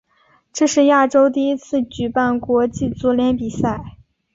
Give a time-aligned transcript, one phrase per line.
[0.51, 3.97] 这是亚洲第一次举办国际足联比赛。